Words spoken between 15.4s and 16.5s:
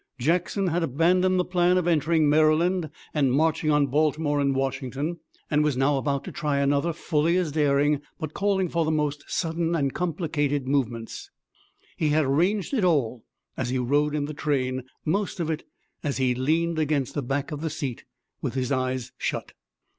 it as he